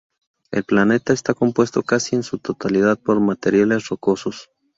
El 0.49 0.63
planeta 0.63 1.13
está 1.13 1.35
compuesto 1.35 1.83
casi 1.83 2.15
en 2.15 2.23
su 2.23 2.39
totalidad 2.39 2.97
por 2.99 3.19
materiales 3.19 3.87
rocosos. 3.89 4.49